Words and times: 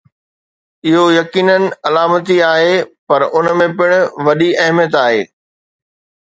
اهو 0.87 1.05
يقيناً 1.19 1.57
علامتي 1.87 2.35
آهي، 2.53 2.73
پر 3.07 3.21
ان 3.37 3.45
۾ 3.61 3.69
پڻ 3.77 3.89
وڏي 4.25 4.49
اهميت 4.65 4.93
آهي. 5.05 5.23